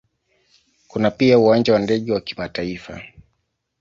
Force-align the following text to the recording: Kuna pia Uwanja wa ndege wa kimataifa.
Kuna 0.87 1.11
pia 1.11 1.39
Uwanja 1.39 1.73
wa 1.73 1.79
ndege 1.79 2.11
wa 2.11 2.21
kimataifa. 2.21 3.01